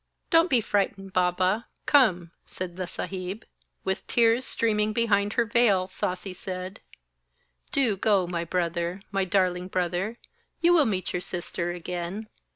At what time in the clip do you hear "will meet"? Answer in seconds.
10.73-11.13